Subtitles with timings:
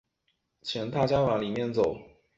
[0.63, 1.95] 请大家往里面走